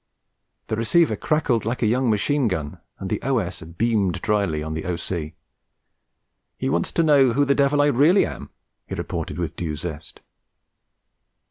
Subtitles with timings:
[0.65, 3.61] The receiver cackled like a young machine gun, and the O.S.
[3.61, 5.35] beamed dryly on the O.C.
[6.57, 8.49] 'He wants to know who the devil I really am!'
[8.87, 10.21] he reported with due zest.